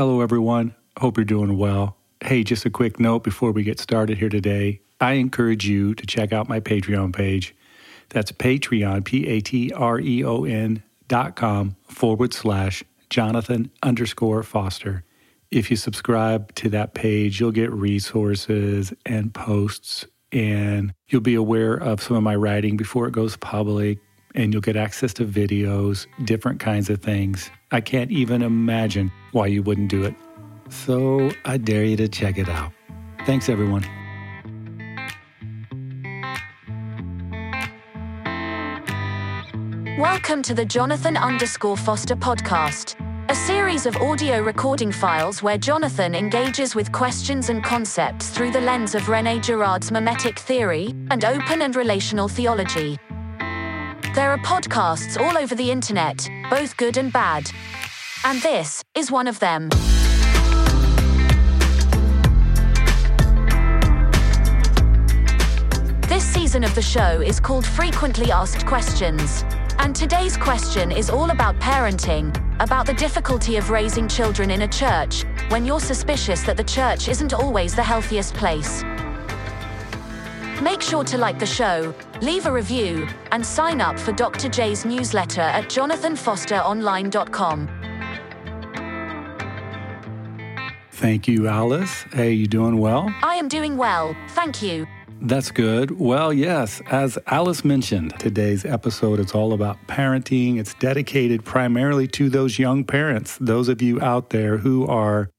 [0.00, 0.74] Hello, everyone.
[0.96, 1.98] Hope you're doing well.
[2.22, 4.80] Hey, just a quick note before we get started here today.
[4.98, 7.54] I encourage you to check out my Patreon page.
[8.08, 14.42] That's Patreon, P A T R E O N dot com forward slash Jonathan underscore
[14.42, 15.04] Foster.
[15.50, 21.74] If you subscribe to that page, you'll get resources and posts, and you'll be aware
[21.74, 23.98] of some of my writing before it goes public,
[24.34, 27.50] and you'll get access to videos, different kinds of things.
[27.70, 30.14] I can't even imagine why you wouldn't do it.
[30.68, 32.72] So I dare you to check it out.
[33.26, 33.84] Thanks, everyone.
[39.98, 42.94] Welcome to the Jonathan underscore Foster podcast,
[43.28, 48.60] a series of audio recording files where Jonathan engages with questions and concepts through the
[48.62, 52.98] lens of Rene Girard's mimetic theory and open and relational theology.
[54.12, 57.48] There are podcasts all over the internet, both good and bad.
[58.24, 59.68] And this is one of them.
[66.08, 69.44] This season of the show is called Frequently Asked Questions.
[69.78, 74.68] And today's question is all about parenting, about the difficulty of raising children in a
[74.68, 78.82] church when you're suspicious that the church isn't always the healthiest place.
[80.60, 84.48] Make sure to like the show, leave a review, and sign up for Dr.
[84.48, 87.68] J's newsletter at jonathanfosteronline.com.
[90.92, 92.02] Thank you, Alice.
[92.12, 93.10] Hey, you doing well?
[93.22, 94.86] I am doing well, thank you.
[95.22, 95.98] That's good.
[95.98, 100.58] Well, yes, as Alice mentioned, today's episode is all about parenting.
[100.58, 105.30] It's dedicated primarily to those young parents, those of you out there who are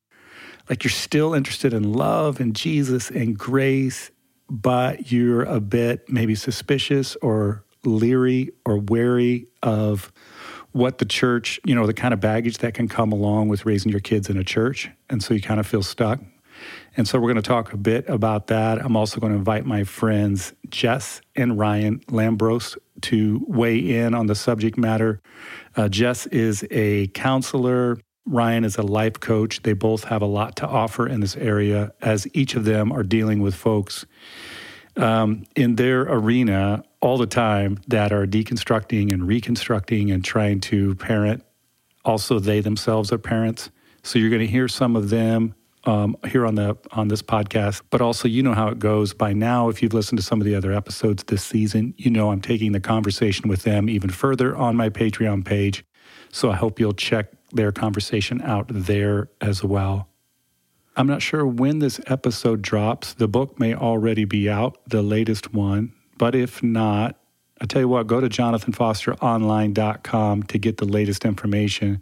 [0.69, 4.11] like you're still interested in love and Jesus and grace,
[4.51, 10.11] but you're a bit maybe suspicious or leery or wary of
[10.73, 13.91] what the church, you know, the kind of baggage that can come along with raising
[13.91, 14.89] your kids in a church.
[15.09, 16.19] And so you kind of feel stuck.
[16.97, 18.83] And so we're going to talk a bit about that.
[18.83, 24.27] I'm also going to invite my friends Jess and Ryan Lambros to weigh in on
[24.27, 25.21] the subject matter.
[25.77, 27.97] Uh, Jess is a counselor.
[28.25, 29.63] Ryan is a life coach.
[29.63, 33.03] They both have a lot to offer in this area as each of them are
[33.03, 34.05] dealing with folks
[34.95, 40.95] um, in their arena all the time that are deconstructing and reconstructing and trying to
[40.95, 41.43] parent.
[42.05, 43.69] Also, they themselves are parents.
[44.03, 45.55] So you're going to hear some of them
[45.85, 49.33] um, here on the on this podcast, but also you know how it goes by
[49.33, 49.69] now.
[49.69, 52.71] If you've listened to some of the other episodes this season, you know I'm taking
[52.71, 55.83] the conversation with them even further on my Patreon page.
[56.31, 60.07] So I hope you'll check their conversation out there as well.
[60.95, 63.13] I'm not sure when this episode drops.
[63.13, 67.17] The book may already be out, the latest one, but if not,
[67.61, 72.01] I tell you what, go to jonathanfosteronline.com to get the latest information.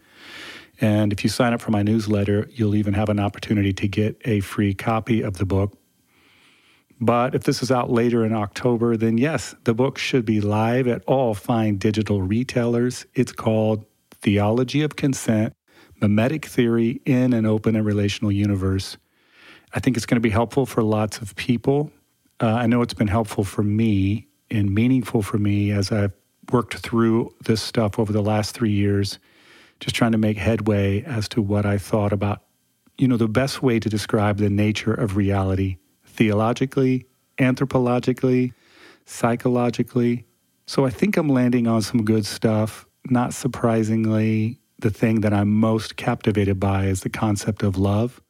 [0.81, 4.19] And if you sign up for my newsletter, you'll even have an opportunity to get
[4.23, 5.77] a free copy of the book.
[7.01, 10.87] But if this is out later in October, then yes, the book should be live
[10.87, 13.05] at all fine digital retailers.
[13.13, 13.85] It's called
[14.21, 15.53] Theology of Consent
[16.01, 18.97] Mimetic Theory in an Open and Relational Universe.
[19.73, 21.91] I think it's going to be helpful for lots of people.
[22.39, 26.13] Uh, I know it's been helpful for me and meaningful for me as I've
[26.51, 29.19] worked through this stuff over the last three years
[29.79, 32.41] just trying to make headway as to what I thought about,
[32.97, 37.05] you know, the best way to describe the nature of reality theologically,
[37.37, 38.53] anthropologically,
[39.05, 40.25] psychologically.
[40.67, 42.85] So I think I'm landing on some good stuff.
[43.05, 48.21] Not surprisingly, the thing that I'm most captivated by is the concept of love.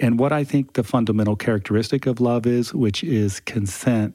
[0.00, 4.14] And what I think the fundamental characteristic of love is, which is consent.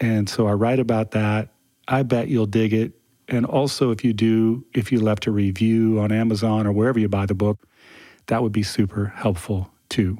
[0.00, 1.50] And so I write about that.
[1.88, 2.92] I bet you'll dig it.
[3.28, 7.08] And also, if you do, if you left a review on Amazon or wherever you
[7.08, 7.66] buy the book,
[8.26, 10.18] that would be super helpful too.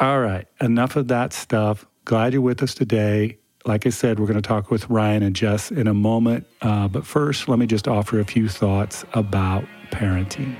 [0.00, 1.86] All right, enough of that stuff.
[2.04, 3.38] Glad you're with us today.
[3.64, 6.46] Like I said, we're going to talk with Ryan and Jess in a moment.
[6.62, 10.56] Uh, but first, let me just offer a few thoughts about parenting.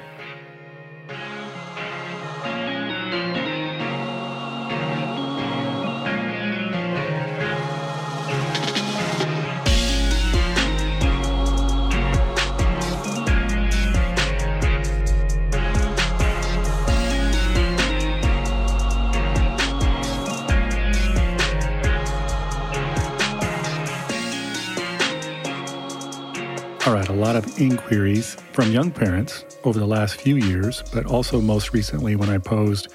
[26.88, 31.05] All right, a lot of inquiries from young parents over the last few years, but
[31.05, 32.88] also most recently when I posed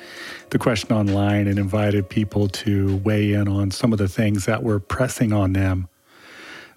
[0.50, 4.64] the question online and invited people to weigh in on some of the things that
[4.64, 5.90] were pressing on them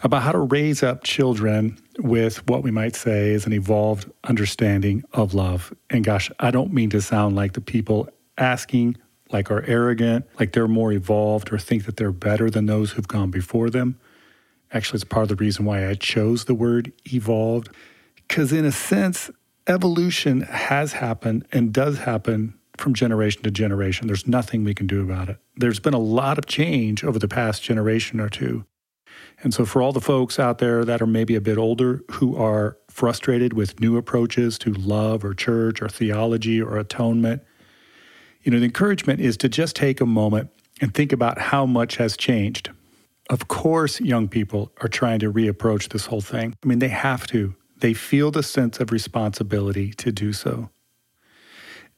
[0.02, 5.02] about how to raise up children with what we might say is an evolved understanding
[5.14, 5.72] of love.
[5.88, 8.98] And gosh, I don't mean to sound like the people asking
[9.32, 13.08] like are arrogant, like they're more evolved or think that they're better than those who've
[13.08, 13.98] gone before them.
[14.72, 17.68] Actually, it's part of the reason why I chose the word evolved.
[18.28, 19.30] Because, in a sense,
[19.66, 24.06] evolution has happened and does happen from generation to generation.
[24.06, 25.38] There's nothing we can do about it.
[25.56, 28.64] There's been a lot of change over the past generation or two.
[29.42, 32.36] And so, for all the folks out there that are maybe a bit older who
[32.36, 37.42] are frustrated with new approaches to love or church or theology or atonement,
[38.42, 41.96] you know, the encouragement is to just take a moment and think about how much
[41.96, 42.70] has changed.
[43.28, 46.54] Of course, young people are trying to reapproach this whole thing.
[46.62, 47.54] I mean, they have to.
[47.78, 50.70] They feel the sense of responsibility to do so.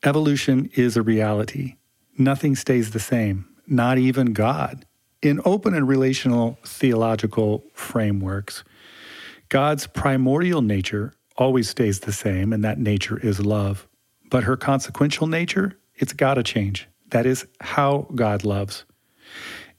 [0.05, 1.77] Evolution is a reality.
[2.17, 4.87] Nothing stays the same, not even God.
[5.21, 8.65] In open and relational theological frameworks,
[9.49, 13.87] God's primordial nature always stays the same, and that nature is love.
[14.31, 16.89] But her consequential nature, it's got to change.
[17.11, 18.85] That is how God loves.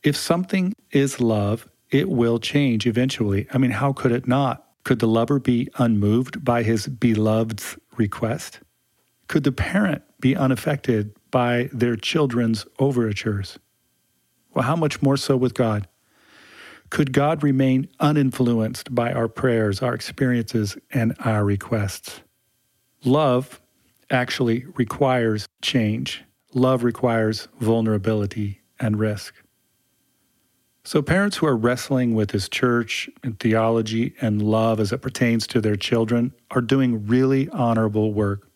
[0.03, 3.47] If something is love, it will change eventually.
[3.51, 4.65] I mean, how could it not?
[4.83, 8.59] Could the lover be unmoved by his beloved's request?
[9.27, 13.59] Could the parent be unaffected by their children's overtures?
[14.53, 15.87] Well, how much more so with God?
[16.89, 22.21] Could God remain uninfluenced by our prayers, our experiences, and our requests?
[23.03, 23.61] Love
[24.09, 26.23] actually requires change.
[26.53, 29.35] Love requires vulnerability and risk.
[30.83, 35.45] So, parents who are wrestling with this church and theology and love as it pertains
[35.47, 38.49] to their children are doing really honorable work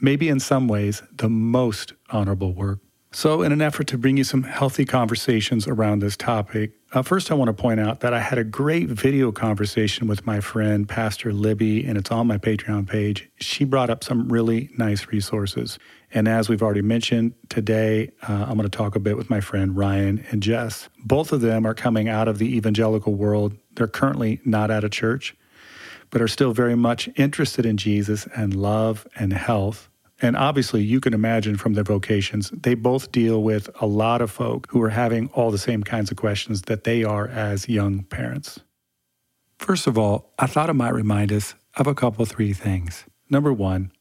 [0.00, 2.80] maybe in some ways the most honorable work.
[3.12, 7.32] So, in an effort to bring you some healthy conversations around this topic, uh, first
[7.32, 10.88] I want to point out that I had a great video conversation with my friend,
[10.88, 13.28] Pastor Libby, and it's on my Patreon page.
[13.40, 15.76] She brought up some really nice resources.
[16.12, 19.40] And as we've already mentioned, today uh, I'm going to talk a bit with my
[19.40, 20.88] friend Ryan and Jess.
[21.04, 23.56] Both of them are coming out of the evangelical world.
[23.74, 25.34] They're currently not at a church,
[26.10, 29.88] but are still very much interested in Jesus and love and health.
[30.24, 34.30] And obviously, you can imagine from their vocations, they both deal with a lot of
[34.30, 38.04] folk who are having all the same kinds of questions that they are as young
[38.04, 38.58] parents.
[39.58, 43.04] First of all, I thought it might remind us of a couple, three things.
[43.28, 43.92] Number one,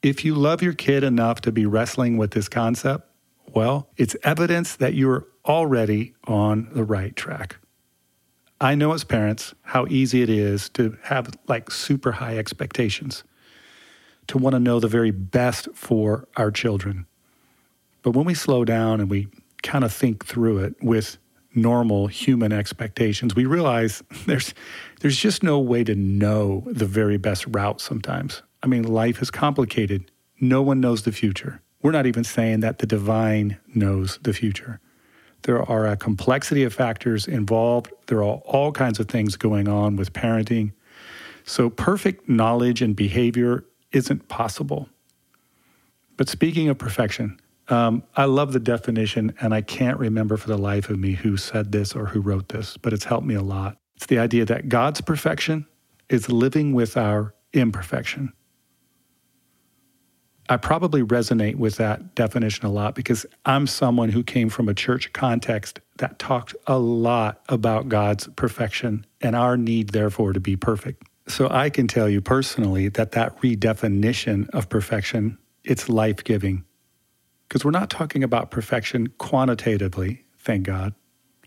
[0.00, 3.06] if you love your kid enough to be wrestling with this concept,
[3.52, 7.56] well, it's evidence that you're already on the right track.
[8.58, 13.22] I know as parents how easy it is to have like super high expectations
[14.28, 17.06] to want to know the very best for our children.
[18.02, 19.28] But when we slow down and we
[19.62, 21.18] kind of think through it with
[21.54, 24.54] normal human expectations, we realize there's
[25.00, 28.42] there's just no way to know the very best route sometimes.
[28.62, 30.10] I mean, life is complicated.
[30.40, 31.60] No one knows the future.
[31.82, 34.80] We're not even saying that the divine knows the future.
[35.42, 37.92] There are a complexity of factors involved.
[38.06, 40.72] There are all kinds of things going on with parenting.
[41.44, 44.88] So, perfect knowledge and behavior isn't possible.
[46.16, 50.56] But speaking of perfection, um, I love the definition, and I can't remember for the
[50.58, 53.42] life of me who said this or who wrote this, but it's helped me a
[53.42, 53.76] lot.
[53.96, 55.66] It's the idea that God's perfection
[56.08, 58.32] is living with our imperfection.
[60.48, 64.74] I probably resonate with that definition a lot because I'm someone who came from a
[64.74, 70.56] church context that talked a lot about God's perfection and our need, therefore, to be
[70.56, 71.07] perfect.
[71.28, 76.64] So I can tell you personally that that redefinition of perfection, it's life-giving.
[77.46, 80.94] Because we're not talking about perfection quantitatively, thank God.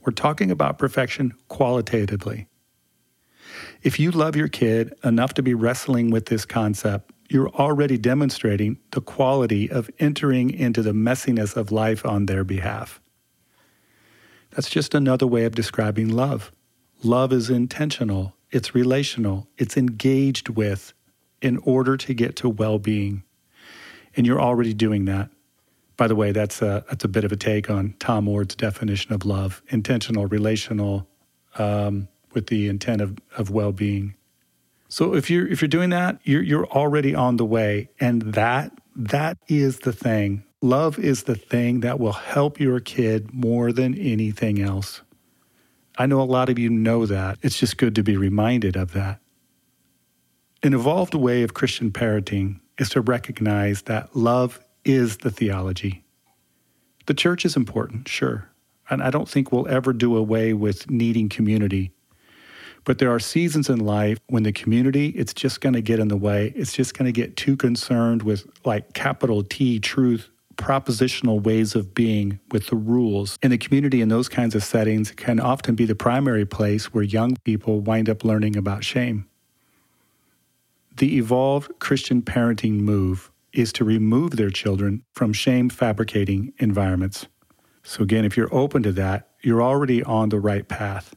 [0.06, 2.48] We're talking about perfection qualitatively.
[3.82, 8.78] If you love your kid enough to be wrestling with this concept, you're already demonstrating
[8.92, 13.02] the quality of entering into the messiness of life on their behalf.
[14.52, 16.52] That's just another way of describing love.
[17.04, 20.94] Love is intentional, it's relational, it's engaged with
[21.42, 23.24] in order to get to well being.
[24.16, 25.30] And you're already doing that.
[25.98, 29.14] By the way, that's a, that's a bit of a take on Tom Oord's definition
[29.14, 31.08] of love intentional, relational,
[31.58, 34.16] um, with the intent of, of well being.
[34.88, 38.74] So if you're if you're doing that, you're you're already on the way, and that
[38.96, 40.44] that is the thing.
[40.62, 45.02] Love is the thing that will help your kid more than anything else.
[46.02, 47.38] I know a lot of you know that.
[47.44, 49.20] It's just good to be reminded of that.
[50.64, 56.04] An evolved way of Christian parenting is to recognize that love is the theology.
[57.06, 58.50] The church is important, sure,
[58.90, 61.92] and I don't think we'll ever do away with needing community.
[62.84, 66.08] But there are seasons in life when the community, it's just going to get in
[66.08, 66.52] the way.
[66.56, 70.31] It's just going to get too concerned with like capital T truth,
[70.62, 73.38] propositional ways of being with the rules.
[73.42, 77.04] And the community in those kinds of settings can often be the primary place where
[77.04, 79.28] young people wind up learning about shame.
[80.98, 87.28] The evolved Christian parenting move is to remove their children from shame fabricating environments.
[87.84, 91.16] So, again, if you're open to that, you're already on the right path.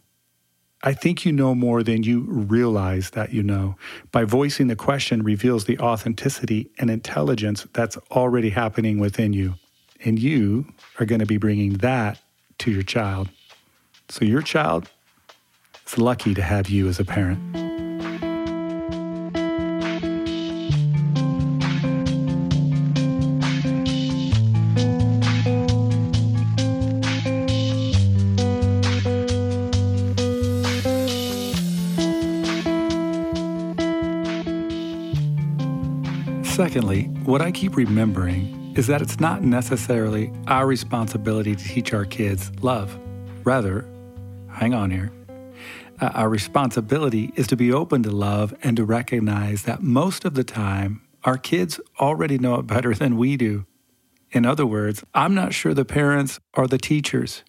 [0.87, 3.77] I think you know more than you realize that you know.
[4.13, 9.55] By voicing the question reveals the authenticity and intelligence that's already happening within you.
[10.05, 10.67] And you
[11.01, 12.21] are going to be bringing that
[12.59, 13.31] to your child.
[14.11, 14.91] So your child
[15.87, 17.64] is lucky to have you as a parent.
[37.35, 42.53] What I keep remembering is that it's not necessarily our responsibility to teach our kids
[42.63, 42.97] love.
[43.43, 43.89] Rather,
[44.53, 45.11] hang on here,
[46.01, 50.35] uh, our responsibility is to be open to love and to recognize that most of
[50.35, 53.67] the time, our kids already know it better than we do.
[54.31, 57.43] In other words, I'm not sure the parents are the teachers.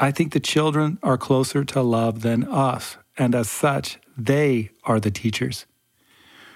[0.00, 4.98] I think the children are closer to love than us, and as such, they are
[4.98, 5.66] the teachers.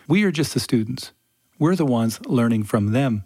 [0.08, 1.12] We are just the students.
[1.58, 3.24] We're the ones learning from them.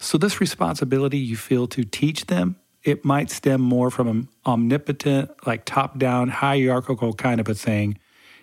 [0.00, 5.30] So, this responsibility you feel to teach them, it might stem more from an omnipotent,
[5.46, 7.98] like top down, hierarchical kind of a thing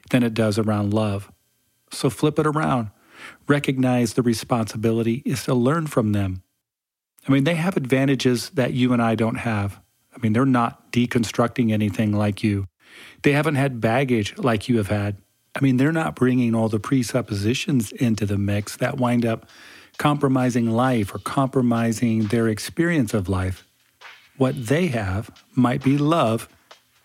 [0.10, 1.32] than it does around love.
[1.92, 2.92] So, flip it around.
[3.48, 6.42] Recognize the responsibility is to learn from them.
[7.28, 9.80] I mean, they have advantages that you and I don't have.
[10.16, 12.68] I mean, they're not deconstructing anything like you.
[13.22, 15.18] They haven't had baggage like you have had.
[15.56, 19.48] I mean, they're not bringing all the presuppositions into the mix that wind up
[19.98, 23.68] compromising life or compromising their experience of life.
[24.38, 26.48] What they have might be love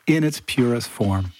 [0.07, 1.33] in its purest form.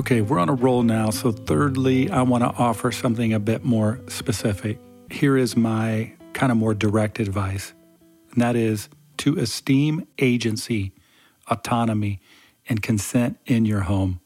[0.00, 1.10] Okay, we're on a roll now.
[1.10, 4.78] So, thirdly, I want to offer something a bit more specific.
[5.10, 7.74] Here is my kind of more direct advice,
[8.32, 8.88] and that is
[9.18, 10.94] to esteem agency,
[11.48, 12.18] autonomy,
[12.66, 14.20] and consent in your home.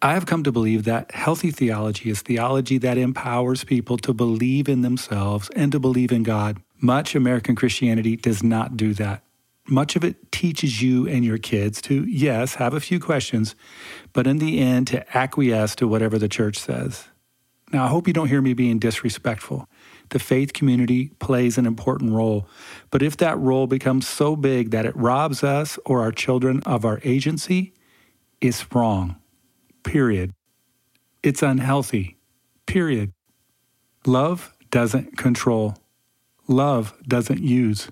[0.00, 4.68] I have come to believe that healthy theology is theology that empowers people to believe
[4.68, 6.62] in themselves and to believe in God.
[6.80, 9.23] Much American Christianity does not do that.
[9.66, 13.54] Much of it teaches you and your kids to, yes, have a few questions,
[14.12, 17.08] but in the end, to acquiesce to whatever the church says.
[17.72, 19.66] Now, I hope you don't hear me being disrespectful.
[20.10, 22.46] The faith community plays an important role,
[22.90, 26.84] but if that role becomes so big that it robs us or our children of
[26.84, 27.72] our agency,
[28.40, 29.16] it's wrong.
[29.82, 30.32] Period.
[31.22, 32.18] It's unhealthy.
[32.66, 33.12] Period.
[34.04, 35.74] Love doesn't control.
[36.46, 37.88] Love doesn't use.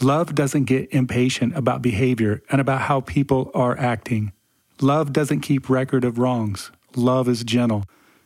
[0.00, 4.32] Love doesn't get impatient about behavior and about how people are acting.
[4.80, 6.70] Love doesn't keep record of wrongs.
[6.94, 7.84] Love is gentle,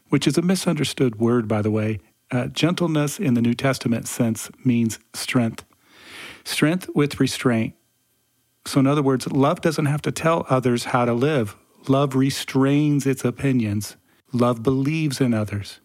[0.09, 2.01] which is a misunderstood word, by the way.
[2.33, 5.65] Uh, gentleness in the New Testament sense means strength.
[6.45, 7.75] Strength with restraint.
[8.67, 11.57] So, in other words, love doesn't have to tell others how to live.
[11.89, 13.97] Love restrains its opinions.
[14.33, 15.81] Love believes in others.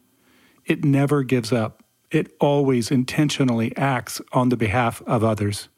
[0.66, 1.84] It never gives up.
[2.12, 5.70] It always intentionally acts on the behalf of others.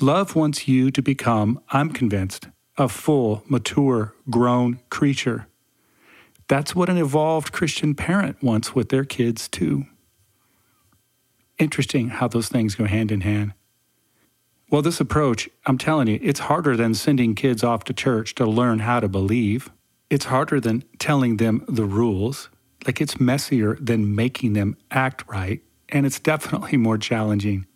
[0.00, 5.46] Love wants you to become, I'm convinced, a full, mature, grown creature.
[6.48, 9.86] That's what an evolved Christian parent wants with their kids, too.
[11.58, 13.54] Interesting how those things go hand in hand.
[14.70, 18.44] Well, this approach, I'm telling you, it's harder than sending kids off to church to
[18.44, 19.70] learn how to believe.
[20.10, 22.50] It's harder than telling them the rules.
[22.84, 25.62] Like, it's messier than making them act right.
[25.88, 27.66] And it's definitely more challenging.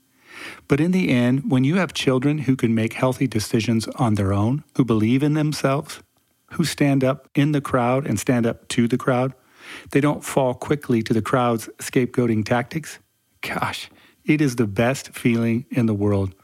[0.69, 4.33] But in the end, when you have children who can make healthy decisions on their
[4.33, 6.03] own, who believe in themselves,
[6.53, 9.35] who stand up in the crowd and stand up to the crowd,
[9.91, 12.99] they don't fall quickly to the crowd's scapegoating tactics.
[13.41, 13.91] Gosh,
[14.25, 16.35] it is the best feeling in the world.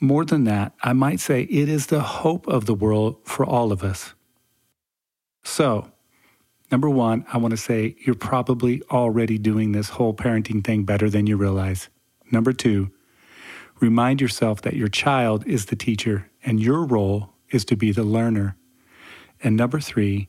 [0.00, 3.72] More than that, I might say it is the hope of the world for all
[3.72, 4.14] of us.
[5.44, 5.92] So,
[6.72, 11.10] Number one, I want to say you're probably already doing this whole parenting thing better
[11.10, 11.90] than you realize.
[12.32, 12.90] Number two,
[13.78, 18.02] remind yourself that your child is the teacher and your role is to be the
[18.02, 18.56] learner.
[19.42, 20.28] And number three,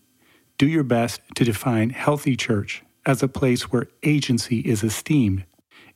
[0.57, 5.45] do your best to define healthy church as a place where agency is esteemed.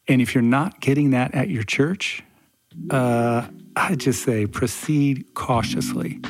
[0.08, 2.24] And if you're not getting that at your church,
[2.90, 6.22] uh, I just say proceed cautiously.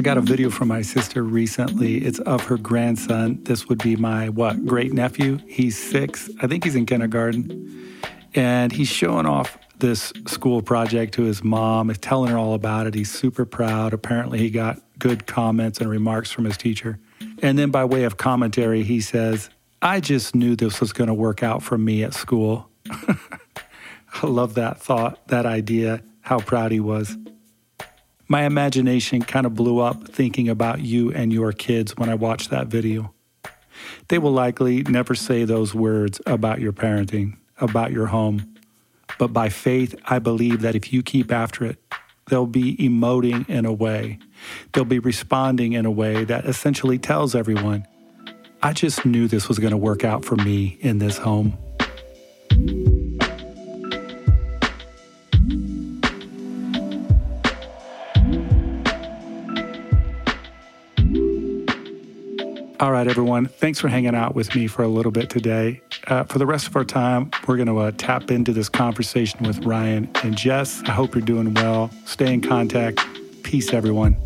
[0.00, 1.98] I got a video from my sister recently.
[1.98, 3.44] It's of her grandson.
[3.44, 5.36] This would be my what great nephew.
[5.46, 6.30] He's six.
[6.40, 8.00] I think he's in kindergarten,
[8.34, 11.90] and he's showing off this school project to his mom.
[11.90, 12.94] Is telling her all about it.
[12.94, 13.92] He's super proud.
[13.92, 16.98] Apparently, he got good comments and remarks from his teacher.
[17.42, 19.50] And then, by way of commentary, he says,
[19.82, 24.54] "I just knew this was going to work out for me at school." I love
[24.54, 26.02] that thought, that idea.
[26.22, 27.18] How proud he was
[28.30, 32.50] my imagination kind of blew up thinking about you and your kids when I watched
[32.50, 33.12] that video.
[34.06, 38.54] They will likely never say those words about your parenting, about your home.
[39.18, 41.82] But by faith, I believe that if you keep after it,
[42.28, 44.20] they'll be emoting in a way.
[44.72, 47.84] They'll be responding in a way that essentially tells everyone,
[48.62, 51.58] I just knew this was going to work out for me in this home.
[62.80, 63.44] All right, everyone.
[63.44, 65.82] Thanks for hanging out with me for a little bit today.
[66.06, 69.46] Uh, for the rest of our time, we're going to uh, tap into this conversation
[69.46, 70.82] with Ryan and Jess.
[70.86, 71.90] I hope you're doing well.
[72.06, 73.04] Stay in contact.
[73.42, 74.16] Peace, everyone.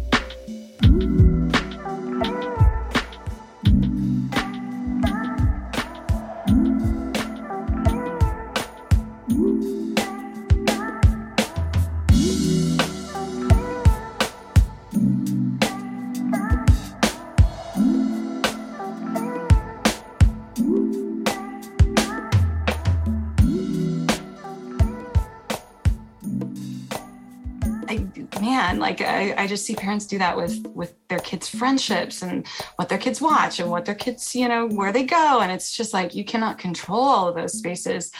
[28.79, 32.89] Like I, I just see parents do that with with their kids friendships and what
[32.89, 35.41] their kids watch and what their kids you know where they go.
[35.41, 38.13] And it's just like you cannot control all of those spaces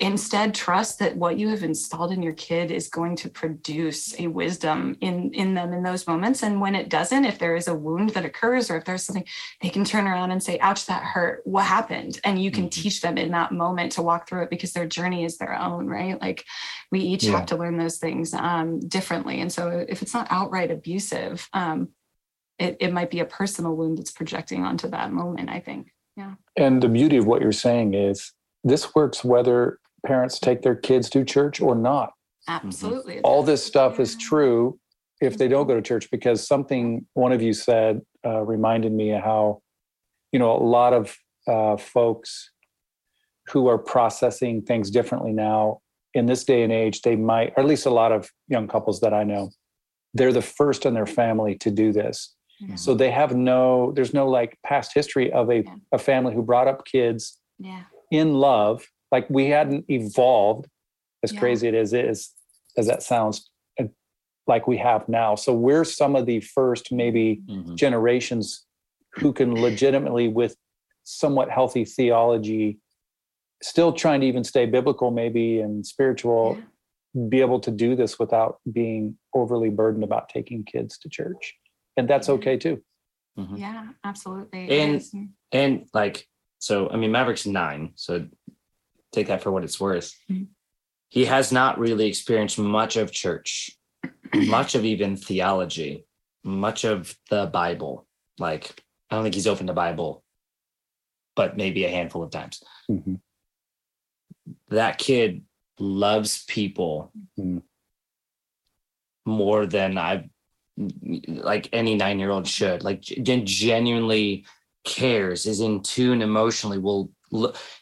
[0.00, 4.26] instead trust that what you have installed in your kid is going to produce a
[4.26, 6.42] wisdom in in them in those moments.
[6.42, 9.24] And when it doesn't if there is a wound that occurs or if there's something
[9.62, 11.42] they can turn around and say ouch that hurt.
[11.44, 12.20] What happened?
[12.24, 12.82] And you can mm-hmm.
[12.82, 15.86] teach them in that moment to walk through it because their journey is their own
[15.86, 16.20] right?
[16.20, 16.44] Like
[16.90, 17.36] we each yeah.
[17.36, 19.40] have to learn those things um, differently.
[19.40, 21.90] And so if it's not outright abusive um,
[22.58, 25.92] it, it might be a personal wound that's projecting onto that moment i think.
[26.16, 26.34] Yeah.
[26.56, 28.32] And the beauty of what you're saying is
[28.64, 32.12] this works whether parents take their kids to church or not
[32.48, 33.24] absolutely mm-hmm.
[33.24, 34.02] all this stuff yeah.
[34.02, 34.78] is true
[35.20, 39.12] if they don't go to church because something one of you said uh, reminded me
[39.12, 39.60] of how
[40.32, 41.16] you know a lot of
[41.46, 42.50] uh, folks
[43.48, 45.80] who are processing things differently now
[46.14, 49.00] in this day and age they might or at least a lot of young couples
[49.00, 49.50] that i know
[50.14, 52.76] they're the first in their family to do this mm-hmm.
[52.76, 55.74] so they have no there's no like past history of a, yeah.
[55.92, 57.82] a family who brought up kids yeah.
[58.10, 60.66] In love like we hadn't evolved
[61.22, 61.40] as yeah.
[61.40, 62.32] crazy it is is
[62.76, 63.84] as that sounds uh,
[64.46, 67.74] like we have now so we're some of the first maybe mm-hmm.
[67.74, 68.66] generations
[69.14, 70.56] who can legitimately with
[71.04, 72.78] somewhat healthy theology
[73.62, 76.56] still trying to even stay biblical maybe and spiritual
[77.14, 77.26] yeah.
[77.28, 81.54] be able to do this without being overly burdened about taking kids to church
[81.96, 82.80] and that's okay too
[83.38, 83.56] mm-hmm.
[83.56, 85.02] yeah absolutely and
[85.52, 86.26] and like
[86.58, 88.26] so i mean maverick's nine so
[89.12, 90.44] take that for what it's worth mm-hmm.
[91.08, 93.70] he has not really experienced much of church
[94.34, 96.04] much of even theology
[96.44, 98.06] much of the bible
[98.38, 100.22] like i don't think he's opened the bible
[101.34, 103.14] but maybe a handful of times mm-hmm
[104.68, 105.42] that kid
[105.78, 107.58] loves people mm-hmm.
[109.24, 110.24] more than I've
[111.26, 112.84] like any nine year old should.
[112.84, 114.44] Like genuinely
[114.84, 116.78] cares, is in tune emotionally.
[116.78, 117.10] Will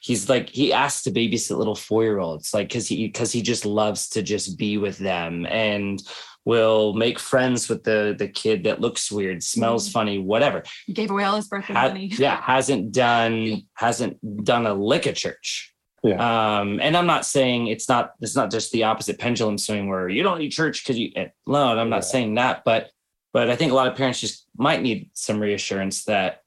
[0.00, 3.42] he's like he asks to babysit little four year olds, like because he because he
[3.42, 6.02] just loves to just be with them and
[6.44, 9.92] will make friends with the the kid that looks weird, smells mm.
[9.92, 10.62] funny, whatever.
[10.86, 12.06] he Gave away all his birthday ha- money.
[12.16, 15.72] yeah, hasn't done hasn't done a lick of church.
[16.02, 16.60] Yeah.
[16.60, 20.08] Um, and I'm not saying it's not it's not just the opposite pendulum swing where
[20.08, 22.00] you don't need church because you eh, no, I'm not yeah.
[22.00, 22.90] saying that, but
[23.32, 26.42] but I think a lot of parents just might need some reassurance that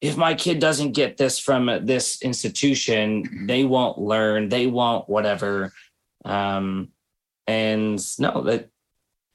[0.00, 5.72] if my kid doesn't get this from this institution, they won't learn, they won't whatever.
[6.24, 6.88] Um,
[7.46, 8.68] and no, that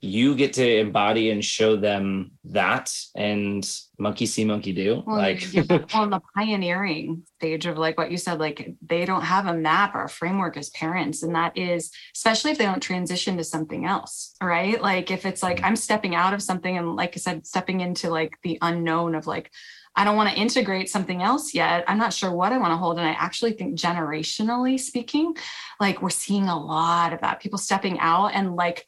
[0.01, 5.43] you get to embody and show them that and monkey see monkey do well, like
[5.93, 9.93] on the pioneering stage of like what you said like they don't have a map
[9.93, 13.85] or a framework as parents and that is especially if they don't transition to something
[13.85, 15.65] else right like if it's like mm-hmm.
[15.65, 19.27] i'm stepping out of something and like i said stepping into like the unknown of
[19.27, 19.51] like
[19.99, 21.83] I don't want to integrate something else yet.
[21.85, 22.99] I'm not sure what I want to hold.
[22.99, 25.35] And I actually think, generationally speaking,
[25.77, 28.87] like we're seeing a lot of that people stepping out and like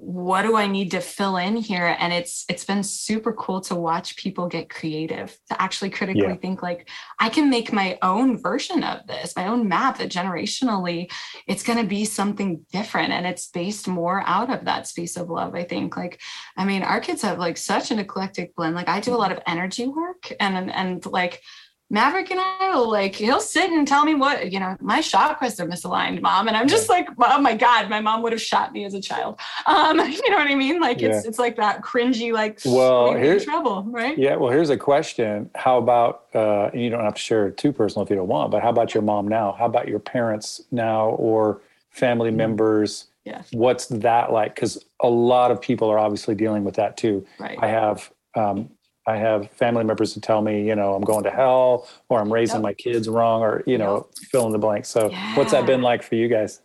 [0.00, 1.96] what do i need to fill in here?
[1.98, 6.36] And it's it's been super cool to watch people get creative to actually critically yeah.
[6.36, 11.10] think like i can make my own version of this my own map that generationally
[11.48, 13.12] it's going to be something different.
[13.12, 15.96] And it's based more out of that space of love i think.
[15.96, 16.20] Like
[16.56, 18.76] i mean our kids have like such an eclectic blend.
[18.76, 21.42] Like i do a lot of energy work and and like
[21.90, 25.58] Maverick and I will like, he'll sit and tell me what, you know, my chakras
[25.58, 26.46] are misaligned, mom.
[26.46, 29.00] And I'm just like, oh my God, my mom would have shot me as a
[29.00, 29.40] child.
[29.64, 30.80] Um, you know what I mean?
[30.80, 31.16] Like yeah.
[31.16, 34.18] it's it's like that cringy, like well here's trouble, right?
[34.18, 34.36] Yeah.
[34.36, 35.50] Well, here's a question.
[35.54, 38.50] How about uh and you don't have to share too personal if you don't want,
[38.50, 39.52] but how about your mom now?
[39.58, 42.36] How about your parents now or family mm-hmm.
[42.36, 43.06] members?
[43.24, 43.42] Yeah.
[43.52, 44.54] What's that like?
[44.54, 47.26] Because a lot of people are obviously dealing with that too.
[47.38, 47.58] Right.
[47.60, 48.70] I have um,
[49.08, 52.30] I have family members who tell me, you know, I'm going to hell or I'm
[52.30, 52.62] raising yep.
[52.62, 54.28] my kids wrong or, you know, yep.
[54.30, 54.84] fill in the blank.
[54.84, 55.34] So yeah.
[55.34, 56.60] what's that been like for you guys?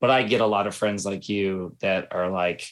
[0.00, 2.68] But I get a lot of friends like you that are like,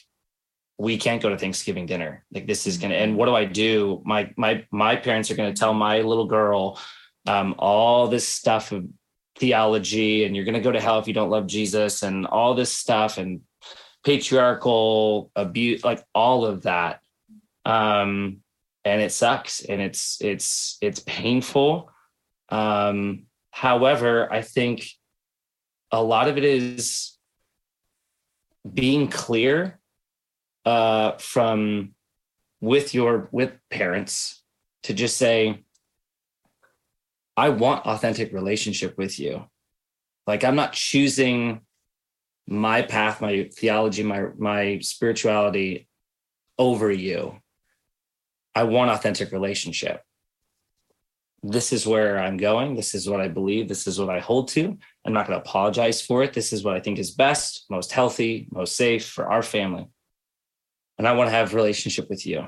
[0.77, 2.25] we can't go to Thanksgiving dinner.
[2.33, 4.01] Like this is gonna, and what do I do?
[4.05, 6.77] My my my parents are gonna tell my little girl
[7.25, 8.85] um, all this stuff of
[9.39, 12.73] theology, and you're gonna go to hell if you don't love Jesus, and all this
[12.73, 13.41] stuff, and
[14.03, 16.99] patriarchal abuse, like all of that.
[17.63, 18.41] Um,
[18.85, 21.91] and it sucks and it's it's it's painful.
[22.49, 24.85] Um however i think
[25.89, 27.17] a lot of it is
[28.73, 29.79] being clear
[30.65, 31.91] uh from
[32.59, 34.43] with your with parents
[34.83, 35.63] to just say
[37.37, 39.45] i want authentic relationship with you.
[40.27, 41.61] Like i'm not choosing
[42.47, 45.87] my path my theology my my spirituality
[46.59, 47.39] over you
[48.55, 50.01] I want authentic relationship.
[51.43, 52.75] This is where I'm going.
[52.75, 53.67] This is what I believe.
[53.67, 54.77] This is what I hold to.
[55.05, 56.33] I'm not going to apologize for it.
[56.33, 59.87] This is what I think is best, most healthy, most safe for our family.
[60.97, 62.47] And I want to have relationship with you,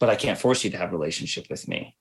[0.00, 1.96] but I can't force you to have relationship with me.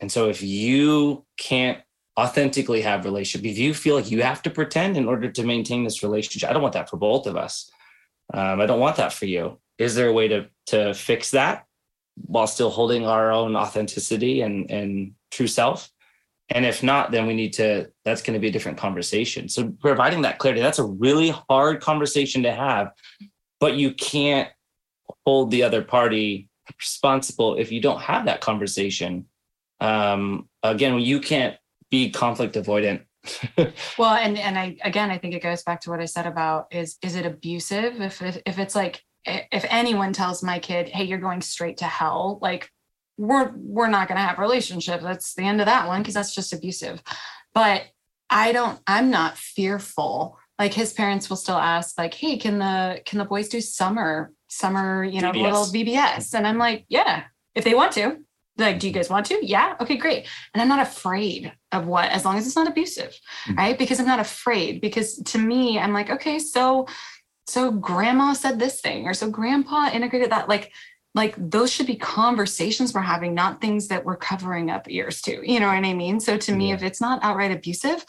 [0.00, 1.80] And so if you can't
[2.18, 5.84] authentically have relationship, if you feel like you have to pretend in order to maintain
[5.84, 7.70] this relationship, I don't want that for both of us.
[8.32, 9.60] Um, I don't want that for you.
[9.78, 11.66] Is there a way to to fix that?
[12.16, 15.90] While still holding our own authenticity and and true self.
[16.50, 19.48] And if not then we need to that's going to be a different conversation.
[19.48, 22.92] So providing that clarity that's a really hard conversation to have
[23.60, 24.50] but you can't
[25.24, 26.48] hold the other party
[26.78, 29.26] responsible if you don't have that conversation.
[29.80, 31.56] Um again you can't
[31.90, 33.02] be conflict avoidant.
[33.98, 36.66] Well and and i again i think it goes back to what i said about
[36.70, 41.18] is is it abusive if if it's like if anyone tells my kid, "Hey, you're
[41.18, 42.70] going straight to hell," like
[43.16, 45.00] we're we're not going to have a relationship.
[45.00, 47.02] That's the end of that one because that's just abusive.
[47.54, 47.84] But
[48.30, 48.80] I don't.
[48.86, 50.38] I'm not fearful.
[50.58, 54.32] Like his parents will still ask, like, "Hey, can the can the boys do summer
[54.48, 55.42] summer you know VBS.
[55.42, 58.18] little VBS?" And I'm like, "Yeah, if they want to."
[58.58, 62.10] like do you guys want to yeah okay great and i'm not afraid of what
[62.10, 63.10] as long as it's not abusive
[63.46, 63.54] mm-hmm.
[63.56, 66.86] right because i'm not afraid because to me i'm like okay so
[67.46, 70.72] so grandma said this thing or so grandpa integrated that like
[71.14, 75.40] like those should be conversations we're having not things that we're covering up ears to
[75.50, 76.20] you know what i mean?
[76.20, 78.04] So to me if it's not outright abusive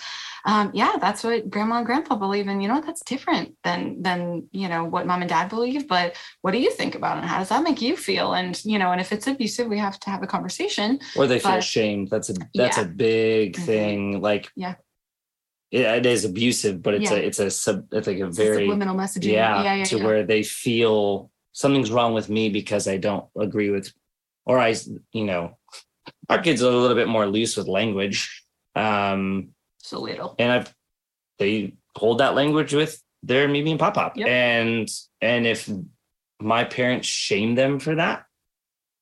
[0.46, 4.48] um, yeah that's what grandma and grandpa believe and you know that's different than than
[4.52, 7.22] you know what mom and dad believe but what do you think about it?
[7.22, 8.34] And how does that make you feel?
[8.34, 11.40] And you know and if it's abusive we have to have a conversation or they
[11.40, 12.84] feel but, shamed that's a that's yeah.
[12.84, 13.66] a big mm-hmm.
[13.66, 14.76] thing like yeah
[15.72, 17.18] it is abusive, but it's yeah.
[17.18, 19.34] a it's a sub it's like a it's very subliminal messaging.
[19.34, 20.06] Yeah, yeah, yeah to yeah.
[20.06, 23.92] where they feel something's wrong with me because I don't agree with,
[24.46, 24.76] or I,
[25.12, 25.58] you know,
[26.30, 28.44] our kids are a little bit more loose with language.
[28.76, 29.50] Um,
[29.80, 30.74] so little, and I've
[31.40, 34.28] they hold that language with their Mimi and Pop Pop, yep.
[34.28, 34.88] and
[35.22, 35.70] and if
[36.40, 38.25] my parents shame them for that,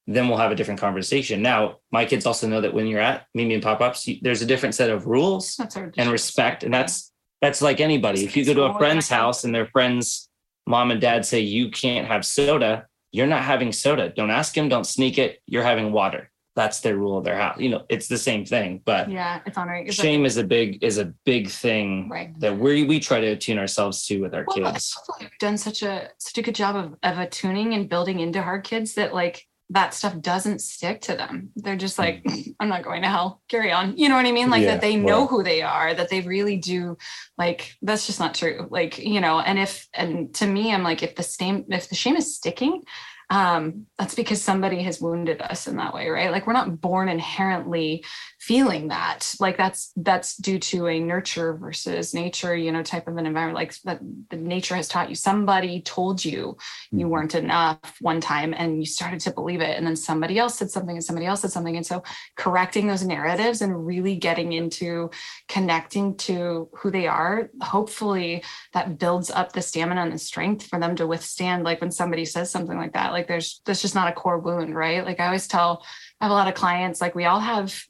[0.06, 1.42] then we'll have a different conversation.
[1.42, 4.46] Now, my kids also know that when you're at Mimi and Pop Pop's, there's a
[4.46, 5.60] different set of rules
[5.98, 6.64] and respect.
[6.64, 7.12] And that's
[7.42, 8.24] that's like anybody.
[8.24, 10.30] If you go to a friend's house and their friends,
[10.66, 14.10] mom and dad say you can't have soda, you're not having soda.
[14.10, 15.40] Don't ask them, don't sneak it.
[15.46, 16.32] You're having water.
[16.56, 17.60] that's their rule of their house.
[17.60, 19.88] You know, it's the same thing, but yeah, it's honoring.
[19.88, 22.40] It's shame like, is a big is a big thing right.
[22.40, 24.98] that we we try to attune ourselves to with our well, kids.
[25.20, 28.62] We've done such a such a good job of of attuning and building into our
[28.62, 31.50] kids that like that stuff doesn't stick to them.
[31.56, 32.56] They're just like, mm.
[32.60, 33.42] I'm not going to hell.
[33.50, 33.98] Carry on.
[33.98, 34.50] You know what I mean?
[34.50, 35.30] Like yeah, that they know right.
[35.30, 36.98] who they are, that they really do
[37.38, 38.68] like that's just not true.
[38.70, 41.96] Like, you know, and if and to me, I'm like, if the shame, if the
[41.96, 42.84] shame is sticking,
[43.30, 46.32] um, that's because somebody has wounded us in that way, right?
[46.32, 48.06] Like we're not born inherently
[48.48, 49.34] feeling that.
[49.40, 53.56] Like that's that's due to a nurture versus nature, you know, type of an environment.
[53.56, 55.16] Like that the nature has taught you.
[55.16, 56.58] Somebody told you
[56.92, 57.10] you mm-hmm.
[57.10, 60.70] weren't enough one time, and you started to believe it, and then somebody else said
[60.70, 62.04] something, and somebody else said something, and so
[62.36, 65.10] correcting those narratives and really getting into
[65.48, 67.50] connecting to who they are.
[67.62, 71.64] Hopefully, that builds up the stamina and the strength for them to withstand.
[71.64, 74.38] Like when somebody says something like that, like like there's that's just not a core
[74.38, 75.06] wound, right?
[75.06, 75.86] Like I always tell
[76.24, 77.84] I have a lot of clients, like we all have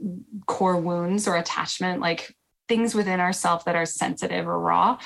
[0.47, 2.35] core wounds or attachment, like
[2.67, 4.97] things within ourselves that are sensitive or raw,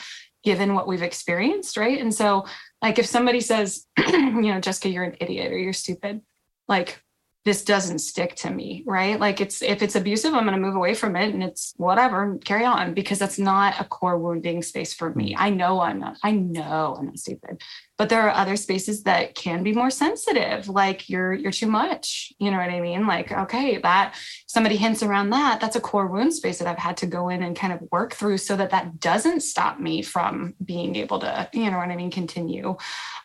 [0.45, 1.99] given what we've experienced, right?
[1.99, 2.45] And so,
[2.81, 6.21] like if somebody says, you know, Jessica, you're an idiot or you're stupid,
[6.69, 7.03] like
[7.43, 9.19] this doesn't stick to me, right?
[9.19, 12.37] Like it's if it's abusive, I'm going to move away from it and it's whatever,
[12.45, 15.33] carry on because that's not a core wounding space for me.
[15.33, 15.37] Mm.
[15.37, 17.61] I know I'm not, I know I'm not stupid
[17.97, 22.31] but there are other spaces that can be more sensitive like you're you're too much
[22.39, 23.07] you know what i mean?
[23.07, 24.15] Like okay that
[24.47, 27.43] somebody hints around that that's a core wound space that i've had to go in
[27.43, 31.49] and kind of work through so that that doesn't stop me from being able to
[31.53, 32.75] you know what i mean continue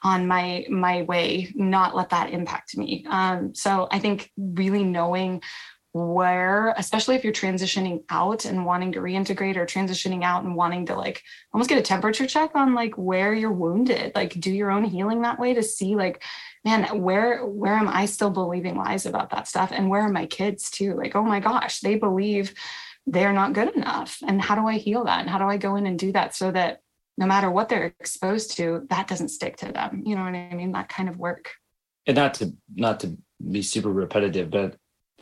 [0.03, 3.05] on my my way not let that impact me.
[3.09, 5.43] Um, so i think really knowing
[5.95, 10.87] where especially if you're transitioning out and wanting to reintegrate or transitioning out and wanting
[10.87, 14.71] to like almost get a temperature check on like where you're wounded like do your
[14.71, 16.23] own healing that way to see like
[16.65, 19.71] man where where am i still believing lies about that stuff?
[19.73, 20.95] And where are my kids too?
[20.95, 22.55] Like oh my gosh they believe
[23.07, 24.19] they're not good enough.
[24.27, 25.21] And how do i heal that?
[25.21, 26.81] And how do i go in and do that so that
[27.19, 30.03] no matter what they're exposed to that doesn't stick to them?
[30.07, 30.73] You know what i mean?
[30.73, 31.51] That kind of work.
[32.07, 33.19] And not to not to
[33.51, 34.77] be super repetitive but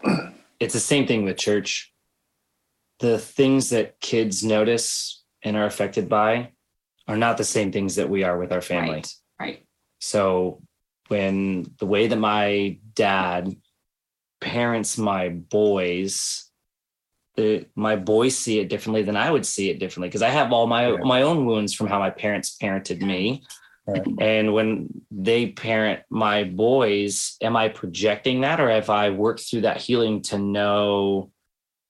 [0.61, 1.93] it's the same thing with church.
[3.01, 6.53] The things that kids notice and are affected by
[7.09, 8.97] are not the same things that we are with our family.
[8.97, 9.15] Right.
[9.41, 9.67] right.
[10.01, 10.63] So
[11.09, 13.57] when the way that my dad
[14.41, 16.51] parents my boys,
[17.37, 20.53] the, my boys see it differently than I would see it differently because I have
[20.53, 23.43] all my my own wounds from how my parents parented me.
[24.21, 29.63] And when they parent my boys, am I projecting that, or have I worked through
[29.63, 31.31] that healing to know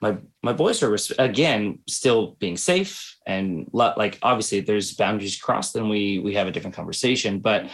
[0.00, 5.88] my my boys are again still being safe and like obviously there's boundaries crossed, then
[5.88, 7.38] we we have a different conversation.
[7.38, 7.70] But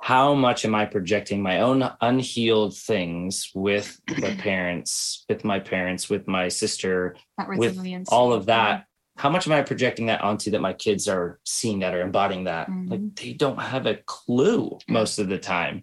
[0.00, 6.08] how much am I projecting my own unhealed things with the parents, with my parents,
[6.08, 7.16] with my sister,
[7.58, 7.76] with
[8.08, 8.86] all of that?
[9.20, 12.44] How much am I projecting that onto that my kids are seeing that or embodying
[12.44, 12.70] that?
[12.70, 12.90] Mm-hmm.
[12.90, 15.82] Like they don't have a clue most of the time.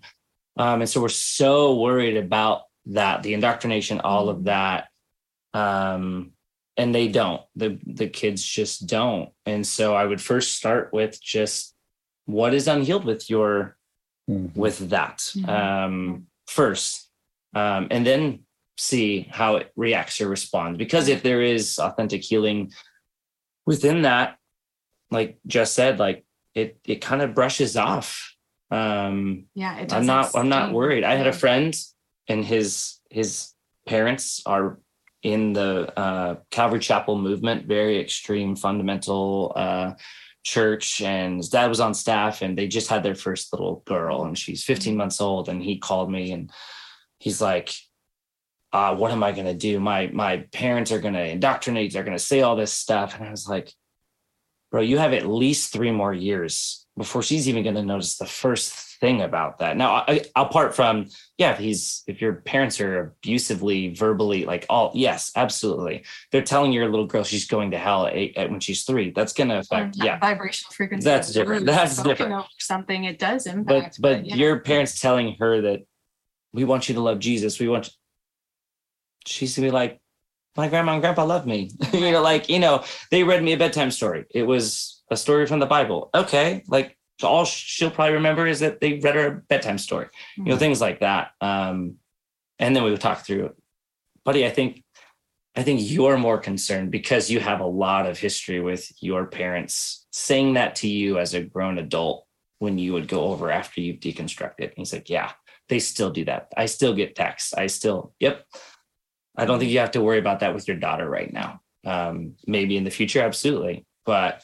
[0.57, 4.45] Um, and so we're so worried about that, the indoctrination, all of mm-hmm.
[4.45, 4.87] that.
[5.53, 6.31] Um,
[6.77, 7.41] and they don't.
[7.55, 9.29] The the kids just don't.
[9.45, 11.75] And so I would first start with just
[12.25, 13.77] what is unhealed with your
[14.27, 14.59] mm-hmm.
[14.59, 15.49] with that mm-hmm.
[15.49, 17.07] um, first.
[17.53, 18.45] Um, and then
[18.77, 20.77] see how it reacts or responds.
[20.77, 22.71] Because if there is authentic healing
[23.67, 24.39] within that,
[25.11, 26.25] like just said, like
[26.55, 28.33] it it kind of brushes off.
[28.71, 31.03] Um yeah, I'm not I'm not worried.
[31.03, 31.75] I had a friend
[32.27, 33.53] and his his
[33.85, 34.79] parents are
[35.23, 39.93] in the uh, Calvary Chapel movement, very extreme fundamental uh,
[40.43, 44.23] church, and his dad was on staff, and they just had their first little girl,
[44.23, 44.97] and she's 15 mm-hmm.
[44.97, 46.51] months old, and he called me, and
[47.19, 47.73] he's like,
[48.73, 49.79] uh, what am I going to do?
[49.79, 51.93] My my parents are going to indoctrinate.
[51.93, 53.73] They're going to say all this stuff, and I was like,
[54.71, 58.25] bro, you have at least three more years before she's even going to notice the
[58.25, 59.77] first thing about that.
[59.77, 61.05] Now, I, apart from
[61.37, 66.73] yeah, if he's if your parents are abusively, verbally, like all yes, absolutely, they're telling
[66.73, 69.11] your little girl she's going to hell at, at when she's three.
[69.11, 71.05] That's going to affect yeah vibrational frequency.
[71.05, 71.65] That's different.
[71.65, 72.45] That's different.
[72.57, 74.01] something it does impact.
[74.01, 74.61] But but, but your know.
[74.61, 75.85] parents telling her that
[76.51, 77.59] we want you to love Jesus.
[77.59, 77.91] We want
[79.27, 79.99] she's gonna be like,
[80.55, 81.69] my grandma and grandpa love me.
[81.93, 84.25] you know, like, you know, they read me a bedtime story.
[84.31, 86.09] It was a story from the Bible.
[86.13, 86.63] Okay.
[86.67, 90.41] Like all she'll probably remember is that they read her a bedtime story, mm-hmm.
[90.41, 90.59] you know, mm-hmm.
[90.59, 91.31] things like that.
[91.41, 91.95] Um,
[92.59, 93.55] and then we would talk through it.
[94.25, 94.83] Buddy, I think
[95.55, 100.05] I think you're more concerned because you have a lot of history with your parents
[100.11, 102.27] saying that to you as a grown adult
[102.59, 104.65] when you would go over after you've deconstructed.
[104.65, 105.31] And he's like, Yeah,
[105.69, 106.51] they still do that.
[106.55, 107.53] I still get texts.
[107.53, 108.45] I still, yep,
[109.37, 111.61] I don't think you have to worry about that with your daughter right now.
[111.85, 113.85] Um, maybe in the future, absolutely.
[114.05, 114.43] But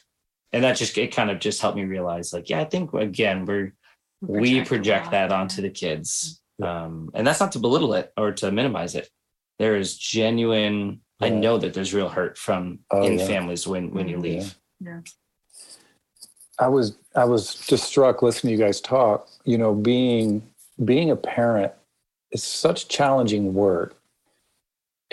[0.51, 3.45] and that just it kind of just helped me realize, like, yeah, I think again
[3.45, 3.73] we're
[4.21, 8.51] we project that onto the kids, um, and that's not to belittle it or to
[8.51, 9.10] minimize it.
[9.60, 11.01] There is genuine.
[11.19, 11.27] Yeah.
[11.27, 13.27] I know that there's real hurt from oh, in yeah.
[13.27, 14.56] families when when you leave.
[14.79, 15.01] Yeah.
[16.60, 19.27] I was I was just struck listening to you guys talk.
[19.43, 20.43] You know, being
[20.84, 21.73] being a parent
[22.32, 23.95] is such challenging work.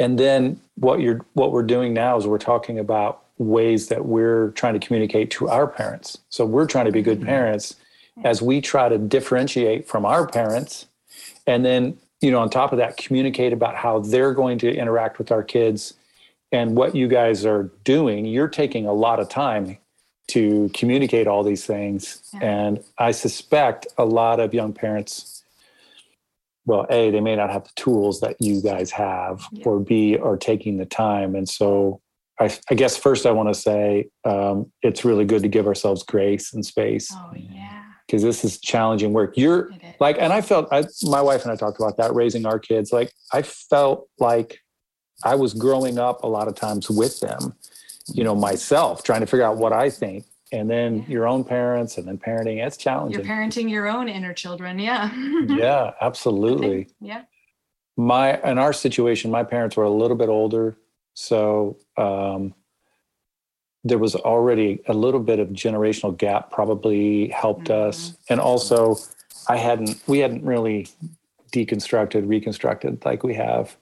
[0.00, 4.50] And then what you're what we're doing now is we're talking about ways that we're
[4.52, 6.18] trying to communicate to our parents.
[6.28, 7.28] So we're trying to be good mm-hmm.
[7.28, 7.76] parents
[8.24, 10.86] as we try to differentiate from our parents
[11.46, 15.16] and then you know on top of that communicate about how they're going to interact
[15.16, 15.94] with our kids
[16.52, 19.78] and what you guys are doing you're taking a lot of time
[20.30, 22.22] to communicate all these things.
[22.32, 22.40] Yeah.
[22.42, 25.39] And I suspect a lot of young parents,
[26.66, 29.64] well, A, they may not have the tools that you guys have, yeah.
[29.64, 31.35] or B, are taking the time.
[31.35, 32.01] And so
[32.38, 36.03] I, I guess first I want to say um, it's really good to give ourselves
[36.03, 37.12] grace and space.
[37.12, 37.85] Oh, yeah.
[38.07, 39.35] Because this is challenging work.
[39.37, 39.70] You're
[40.01, 42.92] like, and I felt, I, my wife and I talked about that, raising our kids.
[42.92, 44.59] Like, I felt like
[45.25, 47.55] I was growing up a lot of times with them
[48.14, 51.04] you know myself trying to figure out what i think and then yeah.
[51.06, 55.12] your own parents and then parenting it's challenging you're parenting your own inner children yeah
[55.48, 57.22] yeah absolutely yeah
[57.96, 60.76] my in our situation my parents were a little bit older
[61.14, 62.54] so um,
[63.84, 67.88] there was already a little bit of generational gap probably helped mm-hmm.
[67.88, 68.96] us and also
[69.48, 70.86] i hadn't we hadn't really
[71.52, 73.76] deconstructed reconstructed like we have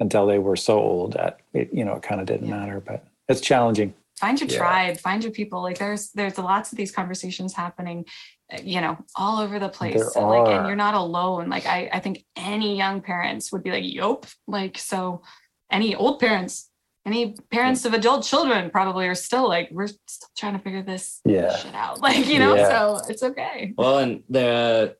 [0.00, 2.58] until they were so old that it you know it kind of didn't yeah.
[2.58, 4.58] matter but it's challenging find your yeah.
[4.58, 8.04] tribe find your people like there's there's lots of these conversations happening
[8.50, 11.66] eh, you know all over the place there so, like and you're not alone like
[11.66, 15.22] I, I think any young parents would be like yup like so
[15.70, 16.70] any old parents
[17.06, 17.88] any parents yeah.
[17.88, 21.56] of adult children probably are still like we're still trying to figure this yeah.
[21.56, 22.68] shit out like you know yeah.
[22.68, 24.96] so it's okay well and the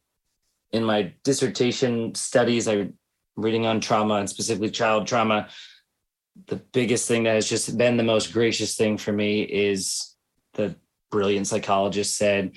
[0.72, 2.94] in my dissertation studies i'm
[3.36, 5.48] reading on trauma and specifically child trauma
[6.46, 10.14] the biggest thing that has just been the most gracious thing for me is
[10.54, 10.74] the
[11.10, 12.52] brilliant psychologist said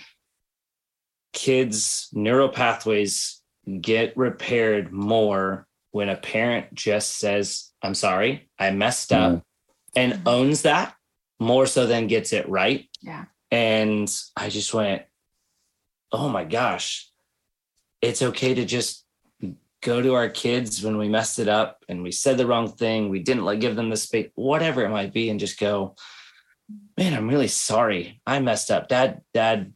[1.33, 3.41] kids neural pathways
[3.81, 9.41] get repaired more when a parent just says i'm sorry i messed up mm.
[9.95, 10.27] and mm-hmm.
[10.27, 10.95] owns that
[11.39, 15.03] more so than gets it right yeah and i just went
[16.11, 17.09] oh my gosh
[18.01, 19.05] it's okay to just
[19.81, 23.09] go to our kids when we messed it up and we said the wrong thing,
[23.09, 25.95] we didn't like give them the space, whatever it might be, and just go,
[26.97, 28.21] man, I'm really sorry.
[28.25, 28.87] I messed up.
[28.87, 29.73] Dad, dad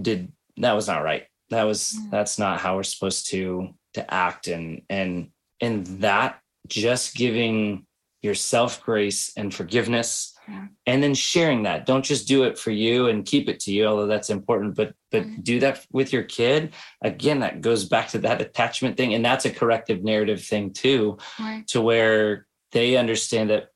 [0.00, 1.26] did that was not right.
[1.50, 4.48] That was that's not how we're supposed to to act.
[4.48, 5.30] And and
[5.60, 7.86] and that just giving
[8.22, 10.66] yourself grace and forgiveness yeah.
[10.86, 13.86] and then sharing that don't just do it for you and keep it to you
[13.86, 15.40] although that's important but but mm-hmm.
[15.42, 19.44] do that with your kid again that goes back to that attachment thing and that's
[19.44, 21.66] a corrective narrative thing too right.
[21.66, 23.68] to where they understand that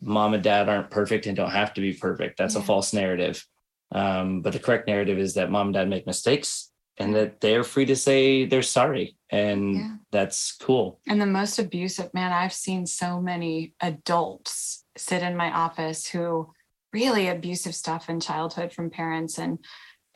[0.00, 2.60] mom and dad aren't perfect and don't have to be perfect that's yeah.
[2.60, 3.46] a false narrative
[3.92, 7.64] um, but the correct narrative is that mom and dad make mistakes and that they're
[7.64, 9.94] free to say they're sorry and yeah.
[10.12, 15.50] that's cool and the most abusive man i've seen so many adults sit in my
[15.50, 16.48] office who
[16.92, 19.58] really abusive stuff in childhood from parents and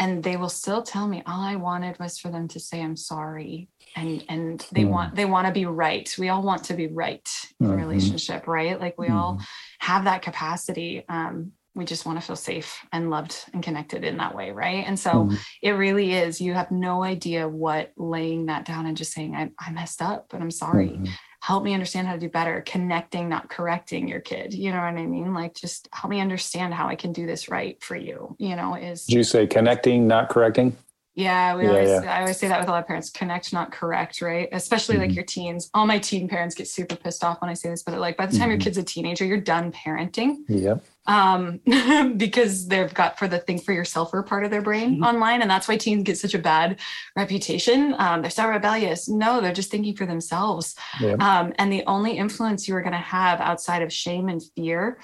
[0.01, 2.97] and they will still tell me all i wanted was for them to say i'm
[2.97, 4.91] sorry and and they mm.
[4.91, 7.29] want they want to be right we all want to be right
[7.61, 7.77] in mm-hmm.
[7.77, 9.15] relationship right like we mm.
[9.15, 9.41] all
[9.81, 14.17] have that capacity um we just want to feel safe and loved and connected in
[14.19, 15.39] that way right and so mm.
[15.63, 19.51] it really is you have no idea what laying that down and just saying i,
[19.59, 21.09] I messed up but i'm sorry mm
[21.41, 24.87] help me understand how to do better connecting not correcting your kid you know what
[24.87, 28.35] i mean like just help me understand how i can do this right for you
[28.41, 30.77] you know is Did you say connecting not correcting
[31.19, 32.17] yeah, we yeah, always yeah.
[32.17, 34.49] I always say that with a lot of parents, connect, not correct, right?
[34.53, 35.07] Especially mm-hmm.
[35.07, 35.69] like your teens.
[35.75, 38.27] All my teen parents get super pissed off when I say this, but like by
[38.27, 38.51] the time mm-hmm.
[38.51, 40.37] your kid's a teenager, you're done parenting.
[40.47, 40.85] Yep.
[41.09, 41.61] Um,
[42.17, 45.05] because they've got for the think for yourselfer part of their brain mm-hmm.
[45.05, 45.43] online.
[45.43, 46.79] And that's why teens get such a bad
[47.17, 47.95] reputation.
[47.99, 49.09] Um, they're so rebellious.
[49.09, 50.77] No, they're just thinking for themselves.
[51.01, 51.21] Yep.
[51.21, 54.99] Um, and the only influence you are gonna have outside of shame and fear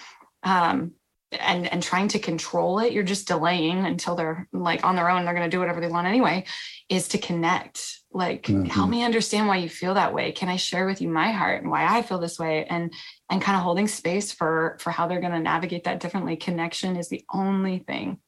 [0.45, 0.93] um,
[1.41, 5.25] and and trying to control it you're just delaying until they're like on their own
[5.25, 6.45] they're going to do whatever they want anyway
[6.89, 8.65] is to connect like mm-hmm.
[8.65, 11.63] help me understand why you feel that way can i share with you my heart
[11.63, 12.93] and why i feel this way and
[13.31, 16.97] and kind of holding space for for how they're going to navigate that differently connection
[16.97, 18.19] is the only thing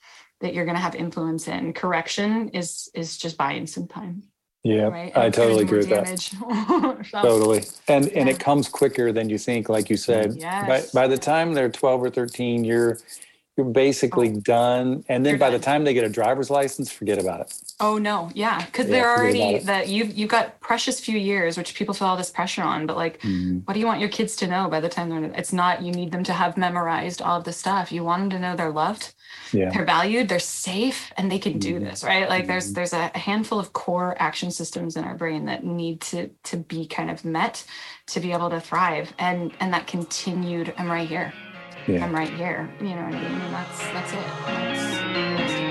[0.41, 4.23] that you're going to have influence in correction is is just buying some time
[4.65, 5.17] Yeah, right?
[5.17, 6.05] I totally agree with that.
[6.05, 6.33] damage.
[7.11, 7.63] So, Totally.
[7.87, 10.35] And and it comes quicker than you think, like you said.
[10.37, 10.91] Yes.
[10.93, 12.99] By by the time they're 12 or 13, you're
[13.57, 15.05] you're basically done.
[15.09, 17.55] And then You're by the time they get a driver's license, forget about it.
[17.81, 21.75] Oh no, yeah, because Yeah, they're already that you've you've got precious few years, which
[21.75, 22.87] people feel all this pressure on.
[22.87, 23.59] But like, Mm-hmm.
[23.65, 25.25] what do you want your kids to know by the time they're?
[25.35, 27.91] It's not you need them to have memorized all of the stuff.
[27.93, 29.15] You want them to know they're loved,
[29.53, 29.71] Yeah.
[29.71, 31.85] they're valued, they're safe, and they can do Mhm.
[31.85, 32.05] this.
[32.05, 32.29] Right?
[32.29, 36.29] Like there's there's a handful of core action systems in our brain that need to
[36.45, 37.65] to be kind of met
[38.09, 40.75] to be able to thrive, and and that continued.
[40.79, 41.33] I'm right here.
[41.87, 42.05] Yeah.
[42.05, 42.69] I'm right here.
[42.81, 43.41] You know what I mean?
[43.41, 44.27] And that's that's it.
[44.47, 45.66] That's-